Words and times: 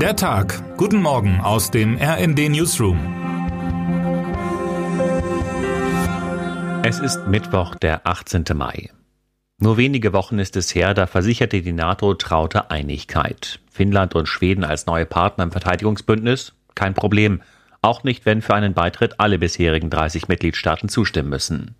Der 0.00 0.14
Tag. 0.14 0.76
Guten 0.76 1.00
Morgen 1.00 1.40
aus 1.40 1.70
dem 1.70 1.96
RND 1.96 2.50
Newsroom. 2.50 2.98
Es 6.84 6.98
ist 6.98 7.26
Mittwoch, 7.28 7.74
der 7.76 8.06
18. 8.06 8.44
Mai. 8.52 8.90
Nur 9.58 9.78
wenige 9.78 10.12
Wochen 10.12 10.38
ist 10.38 10.54
es 10.56 10.74
her, 10.74 10.92
da 10.92 11.06
versicherte 11.06 11.62
die 11.62 11.72
NATO 11.72 12.12
traute 12.12 12.70
Einigkeit. 12.70 13.58
Finnland 13.70 14.14
und 14.14 14.28
Schweden 14.28 14.64
als 14.64 14.84
neue 14.84 15.06
Partner 15.06 15.44
im 15.44 15.50
Verteidigungsbündnis? 15.52 16.52
Kein 16.74 16.92
Problem. 16.92 17.40
Auch 17.80 18.04
nicht, 18.04 18.26
wenn 18.26 18.42
für 18.42 18.54
einen 18.54 18.74
Beitritt 18.74 19.18
alle 19.18 19.38
bisherigen 19.38 19.88
30 19.88 20.28
Mitgliedstaaten 20.28 20.90
zustimmen 20.90 21.30
müssen. 21.30 21.74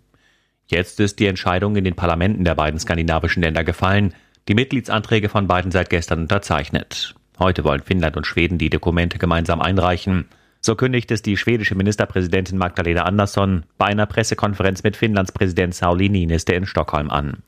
Jetzt 0.65 0.99
ist 0.99 1.19
die 1.19 1.27
Entscheidung 1.27 1.75
in 1.75 1.83
den 1.83 1.95
Parlamenten 1.95 2.45
der 2.45 2.55
beiden 2.55 2.79
skandinavischen 2.79 3.43
Länder 3.43 3.63
gefallen. 3.63 4.15
Die 4.47 4.55
Mitgliedsanträge 4.55 5.29
von 5.29 5.45
beiden 5.45 5.69
seit 5.69 5.91
gestern 5.91 6.21
unterzeichnet. 6.21 7.13
Heute 7.39 7.63
wollen 7.63 7.83
Finnland 7.83 8.17
und 8.17 8.25
Schweden 8.25 8.57
die 8.57 8.69
Dokumente 8.69 9.19
gemeinsam 9.19 9.61
einreichen. 9.61 10.25
So 10.59 10.75
kündigt 10.75 11.11
es 11.11 11.21
die 11.21 11.37
schwedische 11.37 11.75
Ministerpräsidentin 11.75 12.57
Magdalena 12.57 13.03
Andersson 13.03 13.63
bei 13.77 13.85
einer 13.85 14.07
Pressekonferenz 14.07 14.83
mit 14.83 14.97
Finnlands 14.97 15.31
Präsident 15.31 15.75
Sauli 15.75 16.09
Niinistö 16.09 16.53
in 16.53 16.65
Stockholm 16.65 17.11
an. 17.11 17.43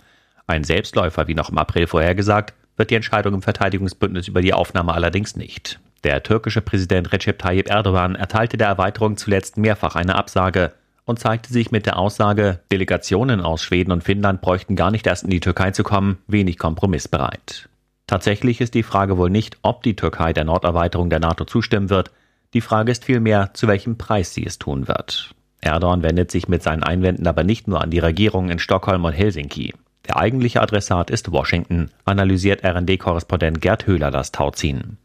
Ein 0.46 0.64
Selbstläufer, 0.64 1.28
wie 1.28 1.34
noch 1.34 1.50
im 1.50 1.58
April 1.58 1.88
vorhergesagt, 1.88 2.54
wird 2.78 2.92
die 2.92 2.96
Entscheidung 2.96 3.34
im 3.34 3.42
Verteidigungsbündnis 3.42 4.28
über 4.28 4.42
die 4.42 4.54
Aufnahme 4.54 4.94
allerdings 4.94 5.36
nicht. 5.36 5.80
Der 6.04 6.24
türkische 6.24 6.62
Präsident 6.62 7.12
Recep 7.12 7.40
Tayyip 7.40 7.70
Erdogan 7.70 8.16
erteilte 8.16 8.58
der 8.58 8.68
Erweiterung 8.68 9.18
zuletzt 9.18 9.58
mehrfach 9.58 9.96
eine 9.96 10.16
Absage 10.16 10.72
und 11.04 11.20
zeigte 11.20 11.52
sich 11.52 11.72
mit 11.72 11.86
der 11.86 11.98
Aussage, 11.98 12.60
Delegationen 12.72 13.42
aus 13.42 13.64
Schweden 13.64 13.92
und 13.92 14.04
Finnland 14.04 14.42
bräuchten 14.42 14.76
gar 14.76 14.92
nicht 14.92 15.08
erst 15.08 15.24
in 15.24 15.32
die 15.32 15.40
Türkei 15.40 15.72
zu 15.72 15.84
kommen, 15.84 16.20
wenig 16.28 16.58
kompromissbereit. 16.58 17.68
Tatsächlich 18.10 18.60
ist 18.60 18.74
die 18.74 18.82
Frage 18.82 19.20
wohl 19.20 19.30
nicht, 19.30 19.60
ob 19.62 19.84
die 19.84 19.96
Türkei 19.96 20.34
der 20.34 20.44
Norderweiterung 20.44 21.12
der 21.12 21.20
NATO 21.20 21.46
zustimmen 21.46 21.92
wird, 21.92 22.10
die 22.56 22.62
Frage 22.62 22.92
ist 22.92 23.06
vielmehr, 23.06 23.52
zu 23.54 23.68
welchem 23.68 24.00
Preis 24.00 24.34
sie 24.34 24.44
es 24.44 24.58
tun 24.58 24.88
wird. 24.88 25.36
Erdogan 25.62 26.02
wendet 26.02 26.32
sich 26.32 26.48
mit 26.48 26.64
seinen 26.64 26.82
Einwänden 26.82 27.28
aber 27.28 27.44
nicht 27.44 27.68
nur 27.68 27.82
an 27.82 27.92
die 27.92 28.00
Regierungen 28.00 28.50
in 28.50 28.58
Stockholm 28.58 29.06
und 29.06 29.14
Helsinki. 29.14 29.76
Der 30.08 30.18
eigentliche 30.18 30.60
Adressat 30.60 31.12
ist 31.12 31.32
Washington, 31.32 31.92
analysiert 32.04 32.66
RD-Korrespondent 32.66 33.62
Gerd 33.62 33.86
Höhler 33.86 34.10
das 34.10 34.32
Tauziehen. 34.32 34.98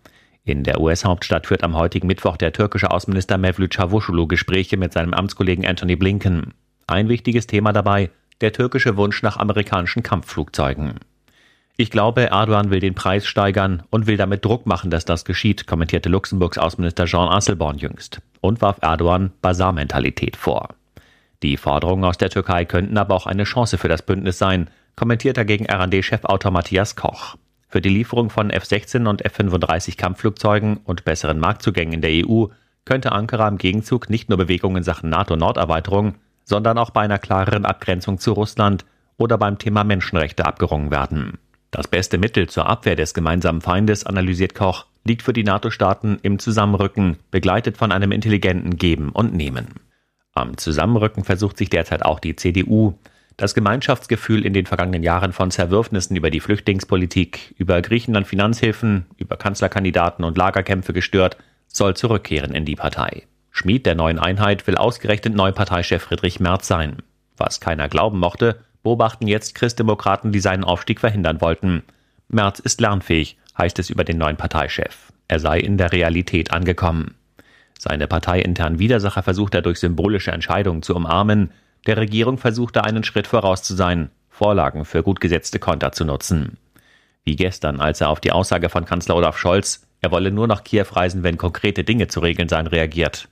In 0.46 0.62
der 0.64 0.80
US-Hauptstadt 0.80 1.46
führt 1.46 1.62
am 1.62 1.76
heutigen 1.76 2.06
Mittwoch 2.06 2.38
der 2.38 2.54
türkische 2.54 2.90
Außenminister 2.90 3.36
Mevlüt 3.36 3.72
Çavuşoğlu 3.72 4.28
Gespräche 4.28 4.78
mit 4.78 4.94
seinem 4.94 5.12
Amtskollegen 5.12 5.66
Anthony 5.66 5.96
Blinken. 5.96 6.54
Ein 6.86 7.10
wichtiges 7.10 7.46
Thema 7.46 7.74
dabei, 7.74 8.08
der 8.40 8.54
türkische 8.54 8.96
Wunsch 8.96 9.22
nach 9.22 9.36
amerikanischen 9.36 10.02
Kampfflugzeugen. 10.02 11.00
Ich 11.76 11.90
glaube, 11.90 12.30
Erdogan 12.30 12.70
will 12.70 12.78
den 12.78 12.94
Preis 12.94 13.26
steigern 13.26 13.82
und 13.90 14.06
will 14.06 14.16
damit 14.16 14.44
Druck 14.44 14.64
machen, 14.64 14.90
dass 14.90 15.04
das 15.04 15.24
geschieht, 15.24 15.66
kommentierte 15.66 16.08
Luxemburgs 16.08 16.56
Außenminister 16.56 17.06
Jean 17.06 17.28
Asselborn 17.28 17.78
jüngst 17.78 18.20
und 18.40 18.62
warf 18.62 18.78
Erdogan 18.80 19.32
Basarmentalität 19.42 20.36
vor. 20.36 20.68
Die 21.42 21.56
Forderungen 21.56 22.04
aus 22.04 22.16
der 22.16 22.30
Türkei 22.30 22.64
könnten 22.64 22.96
aber 22.96 23.16
auch 23.16 23.26
eine 23.26 23.42
Chance 23.42 23.76
für 23.76 23.88
das 23.88 24.02
Bündnis 24.02 24.38
sein, 24.38 24.70
kommentiert 24.94 25.36
dagegen 25.36 25.66
RD-Chefautor 25.68 26.52
Matthias 26.52 26.94
Koch. 26.94 27.34
Für 27.68 27.80
die 27.80 27.88
Lieferung 27.88 28.30
von 28.30 28.50
F-16 28.50 29.08
und 29.08 29.24
F-35 29.24 29.96
Kampfflugzeugen 29.96 30.76
und 30.84 31.04
besseren 31.04 31.40
Marktzugängen 31.40 31.94
in 31.94 32.02
der 32.02 32.24
EU 32.24 32.46
könnte 32.84 33.10
Ankara 33.10 33.48
im 33.48 33.58
Gegenzug 33.58 34.08
nicht 34.10 34.28
nur 34.28 34.38
Bewegungen 34.38 34.76
in 34.76 34.82
Sachen 34.84 35.10
NATO-Norderweiterung, 35.10 36.14
sondern 36.44 36.78
auch 36.78 36.90
bei 36.90 37.00
einer 37.00 37.18
klareren 37.18 37.64
Abgrenzung 37.64 38.18
zu 38.18 38.32
Russland 38.32 38.84
oder 39.16 39.38
beim 39.38 39.58
Thema 39.58 39.82
Menschenrechte 39.82 40.44
abgerungen 40.44 40.92
werden. 40.92 41.38
Das 41.74 41.88
beste 41.88 42.18
Mittel 42.18 42.48
zur 42.48 42.68
Abwehr 42.68 42.94
des 42.94 43.14
gemeinsamen 43.14 43.60
Feindes, 43.60 44.06
analysiert 44.06 44.54
Koch, 44.54 44.86
liegt 45.02 45.22
für 45.22 45.32
die 45.32 45.42
NATO-Staaten 45.42 46.20
im 46.22 46.38
Zusammenrücken, 46.38 47.16
begleitet 47.32 47.76
von 47.76 47.90
einem 47.90 48.12
intelligenten 48.12 48.76
Geben 48.76 49.08
und 49.08 49.34
Nehmen. 49.34 49.66
Am 50.34 50.56
Zusammenrücken 50.56 51.24
versucht 51.24 51.58
sich 51.58 51.70
derzeit 51.70 52.04
auch 52.04 52.20
die 52.20 52.36
CDU, 52.36 52.94
das 53.36 53.54
Gemeinschaftsgefühl 53.54 54.46
in 54.46 54.52
den 54.52 54.66
vergangenen 54.66 55.02
Jahren 55.02 55.32
von 55.32 55.50
Zerwürfnissen 55.50 56.14
über 56.14 56.30
die 56.30 56.38
Flüchtlingspolitik, 56.38 57.56
über 57.58 57.82
Griechenland 57.82 58.28
Finanzhilfen, 58.28 59.06
über 59.16 59.36
Kanzlerkandidaten 59.36 60.24
und 60.24 60.38
Lagerkämpfe 60.38 60.92
gestört, 60.92 61.38
soll 61.66 61.96
zurückkehren 61.96 62.54
in 62.54 62.64
die 62.64 62.76
Partei. 62.76 63.24
Schmied 63.50 63.84
der 63.84 63.96
neuen 63.96 64.20
Einheit 64.20 64.64
will 64.68 64.76
ausgerechnet 64.76 65.34
Neuparteichef 65.34 66.04
Friedrich 66.04 66.38
Merz 66.38 66.68
sein. 66.68 66.98
Was 67.36 67.58
keiner 67.58 67.88
glauben 67.88 68.20
mochte, 68.20 68.60
beobachten 68.84 69.26
jetzt 69.26 69.56
Christdemokraten, 69.56 70.30
die 70.30 70.38
seinen 70.38 70.62
Aufstieg 70.62 71.00
verhindern 71.00 71.40
wollten. 71.40 71.82
Merz 72.28 72.60
ist 72.60 72.80
lernfähig, 72.80 73.36
heißt 73.58 73.80
es 73.80 73.90
über 73.90 74.04
den 74.04 74.18
neuen 74.18 74.36
Parteichef. 74.36 75.12
Er 75.26 75.40
sei 75.40 75.58
in 75.58 75.76
der 75.76 75.90
Realität 75.90 76.52
angekommen. 76.52 77.16
Seine 77.76 78.06
parteiinternen 78.06 78.78
Widersacher 78.78 79.24
versucht 79.24 79.54
er 79.54 79.62
durch 79.62 79.80
symbolische 79.80 80.30
Entscheidungen 80.30 80.82
zu 80.82 80.94
umarmen, 80.94 81.50
der 81.86 81.96
Regierung 81.96 82.38
versuchte 82.38 82.84
einen 82.84 83.04
Schritt 83.04 83.26
voraus 83.26 83.62
zu 83.62 83.74
sein, 83.74 84.10
Vorlagen 84.30 84.84
für 84.84 85.02
gut 85.02 85.20
gesetzte 85.20 85.58
Konter 85.58 85.92
zu 85.92 86.04
nutzen. 86.04 86.56
Wie 87.24 87.36
gestern, 87.36 87.80
als 87.80 88.00
er 88.00 88.10
auf 88.10 88.20
die 88.20 88.32
Aussage 88.32 88.68
von 88.68 88.84
Kanzler 88.84 89.16
Olaf 89.16 89.38
Scholz, 89.38 89.86
er 90.00 90.10
wolle 90.10 90.30
nur 90.30 90.46
nach 90.46 90.64
Kiew 90.64 90.86
reisen, 90.92 91.22
wenn 91.22 91.38
konkrete 91.38 91.84
Dinge 91.84 92.08
zu 92.08 92.20
regeln 92.20 92.48
seien, 92.48 92.66
reagiert. 92.66 93.28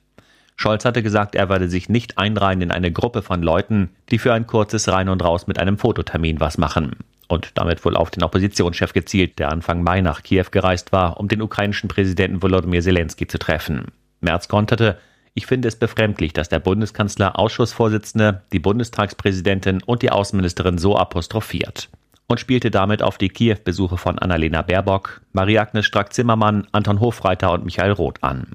Scholz 0.63 0.85
hatte 0.85 1.03
gesagt, 1.03 1.35
er 1.35 1.49
werde 1.49 1.69
sich 1.69 1.89
nicht 1.89 2.19
einreihen 2.19 2.63
in 2.63 2.71
eine 2.71 2.93
Gruppe 2.93 3.23
von 3.23 3.43
Leuten, 3.43 3.91
die 4.13 4.19
für 4.19 4.33
ein 4.33 4.47
kurzes 4.47 4.87
Rein 4.87 5.09
und 5.09 5.21
Raus 5.21 5.49
mit 5.49 5.59
einem 5.59 5.77
Fototermin 5.77 6.39
was 6.39 6.57
machen. 6.57 6.99
Und 7.27 7.51
damit 7.55 7.85
wohl 7.85 7.97
auf 7.97 8.13
den 8.13 8.23
Oppositionschef 8.23 8.93
gezielt, 8.93 9.41
der 9.41 9.51
Anfang 9.51 9.83
Mai 9.83 10.03
nach 10.03 10.23
Kiew 10.23 10.45
gereist 10.53 10.93
war, 10.93 11.19
um 11.19 11.27
den 11.27 11.43
ukrainischen 11.43 11.89
Präsidenten 11.89 12.43
Volodymyr 12.43 12.81
Zelensky 12.81 13.27
zu 13.27 13.41
treffen. 13.41 13.87
Merz 14.21 14.47
konterte, 14.47 14.99
ich 15.35 15.47
finde 15.47 15.67
es 15.67 15.75
befremdlich, 15.75 16.33
dass 16.33 16.49
der 16.49 16.61
Bundeskanzler 16.61 17.41
Ausschussvorsitzende, 17.41 18.43
die 18.53 18.61
Bundestagspräsidentin 18.61 19.83
und 19.83 20.03
die 20.03 20.13
Außenministerin 20.13 20.79
so 20.79 20.97
apostrophiert 20.97 21.89
und 22.29 22.39
spielte 22.39 22.71
damit 22.71 23.03
auf 23.03 23.19
die 23.19 23.31
Kiew-Besuche 23.31 23.97
von 23.97 24.17
Annalena 24.21 24.63
Baerbock, 24.63 25.23
Marie-Agnes 25.33 25.87
Strack-Zimmermann, 25.87 26.69
Anton 26.71 27.01
Hofreiter 27.01 27.51
und 27.51 27.65
Michael 27.65 27.93
Roth 27.93 28.23
an. 28.23 28.53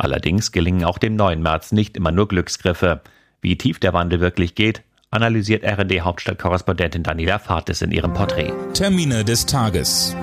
Allerdings 0.00 0.50
gelingen 0.50 0.84
auch 0.84 0.96
dem 0.96 1.14
neuen 1.14 1.42
März 1.42 1.72
nicht 1.72 1.94
immer 1.94 2.10
nur 2.10 2.26
Glücksgriffe. 2.26 3.02
Wie 3.42 3.58
tief 3.58 3.78
der 3.80 3.92
Wandel 3.92 4.20
wirklich 4.20 4.54
geht, 4.54 4.82
analysiert 5.10 5.62
RD-Hauptstadtkorrespondentin 5.62 7.02
Daniela 7.02 7.38
Fahrtes 7.38 7.82
in 7.82 7.92
ihrem 7.92 8.14
Porträt. 8.14 8.52
Termine 8.72 9.26
des 9.26 9.44
Tages. 9.44 10.16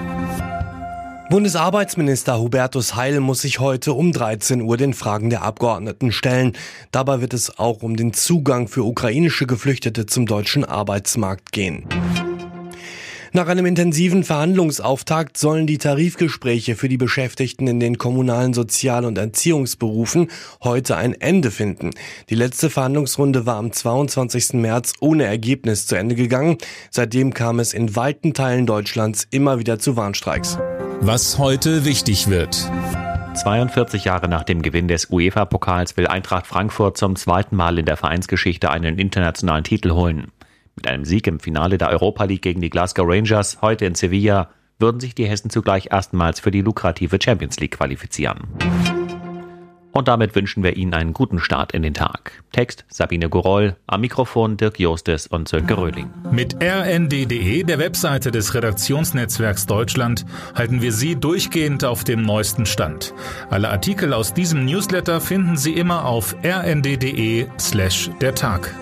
Bundesarbeitsminister 1.30 2.40
Hubertus 2.40 2.96
Heil 2.96 3.20
muss 3.20 3.42
sich 3.42 3.60
heute 3.60 3.94
um 3.94 4.14
13 4.14 4.62
Uhr 4.62 4.78
den 4.78 4.96
Fragen 4.96 5.30
der 5.30 5.44
Abgeordneten 5.44 6.12
stellen. 6.12 6.54
Dabei 6.90 7.22
wird 7.22 7.36
es 7.36 7.60
auch 7.60 7.84
um 7.84 7.98
den 7.98 8.14
Zugang 8.14 8.68
für 8.68 8.84
ukrainische 8.84 9.46
Geflüchtete 9.46 10.08
zum 10.08 10.26
deutschen 10.26 10.66
Arbeitsmarkt 10.66 11.52
gehen. 11.52 11.86
Nach 13.38 13.50
einem 13.50 13.68
intensiven 13.68 14.24
Verhandlungsauftakt 14.24 15.38
sollen 15.38 15.68
die 15.68 15.78
Tarifgespräche 15.78 16.76
für 16.76 16.90
die 16.90 16.98
Beschäftigten 16.98 17.68
in 17.68 17.80
den 17.80 18.00
kommunalen 18.00 18.56
Sozial- 18.56 19.06
und 19.06 19.20
Erziehungsberufen 19.20 20.32
heute 20.64 20.98
ein 20.98 21.14
Ende 21.14 21.52
finden. 21.52 21.92
Die 22.32 22.36
letzte 22.36 22.72
Verhandlungsrunde 22.72 23.46
war 23.46 23.58
am 23.58 23.72
22. 23.72 24.54
März 24.54 24.94
ohne 25.02 25.26
Ergebnis 25.26 25.86
zu 25.86 25.94
Ende 25.94 26.16
gegangen. 26.16 26.58
Seitdem 26.90 27.32
kam 27.32 27.60
es 27.60 27.76
in 27.76 27.96
weiten 27.96 28.34
Teilen 28.34 28.66
Deutschlands 28.66 29.28
immer 29.30 29.60
wieder 29.60 29.78
zu 29.78 29.96
Warnstreiks. 29.96 30.58
Was 31.02 31.38
heute 31.38 31.86
wichtig 31.86 32.30
wird. 32.30 32.56
42 33.36 34.06
Jahre 34.06 34.28
nach 34.30 34.46
dem 34.46 34.64
Gewinn 34.64 34.88
des 34.88 35.12
UEFA-Pokals 35.12 35.96
will 35.96 36.08
Eintracht 36.08 36.48
Frankfurt 36.48 36.98
zum 36.98 37.16
zweiten 37.16 37.56
Mal 37.56 37.78
in 37.78 37.86
der 37.86 37.98
Vereinsgeschichte 37.98 38.72
einen 38.72 38.98
internationalen 38.98 39.64
Titel 39.64 39.92
holen. 39.92 40.32
Mit 40.78 40.88
einem 40.88 41.06
Sieg 41.06 41.26
im 41.26 41.40
Finale 41.40 41.80
der 41.80 41.90
Europa 41.90 42.24
League 42.24 42.44
gegen 42.44 42.62
die 42.62 42.70
Glasgow 42.70 43.06
Rangers 43.06 43.58
heute 43.62 43.86
in 43.86 43.96
Sevilla 43.96 44.52
würden 44.80 45.00
sich 45.00 45.16
die 45.16 45.26
Hessen 45.26 45.50
zugleich 45.50 45.90
erstmals 45.92 46.40
für 46.40 46.52
die 46.52 46.62
lukrative 46.62 47.18
Champions 47.22 47.60
League 47.60 47.78
qualifizieren. 47.78 48.42
Und 49.92 50.08
damit 50.08 50.36
wünschen 50.36 50.62
wir 50.62 50.78
Ihnen 50.78 50.94
einen 50.94 51.14
guten 51.14 51.40
Start 51.40 51.72
in 51.72 51.82
den 51.82 51.96
Tag. 51.96 52.44
Text 52.52 52.86
Sabine 52.88 53.30
Goroll, 53.30 53.76
am 53.88 54.02
Mikrofon 54.02 54.56
Dirk 54.56 54.80
Jostes 54.80 55.26
und 55.26 55.48
Sönke 55.48 55.76
Röhling. 55.76 56.12
Mit 56.32 56.62
rnd.de, 56.62 57.64
der 57.64 57.80
Webseite 57.80 58.30
des 58.30 58.54
Redaktionsnetzwerks 58.54 59.66
Deutschland, 59.66 60.28
halten 60.54 60.84
wir 60.84 60.92
Sie 60.92 61.16
durchgehend 61.16 61.84
auf 61.84 62.04
dem 62.04 62.22
neuesten 62.22 62.68
Stand. 62.68 63.16
Alle 63.50 63.70
Artikel 63.70 64.14
aus 64.14 64.36
diesem 64.36 64.66
Newsletter 64.66 65.20
finden 65.20 65.58
Sie 65.58 65.74
immer 65.74 66.06
auf 66.06 66.36
rnd.de 66.44 67.48
slash 67.58 68.12
der 68.22 68.36
Tag. 68.36 68.76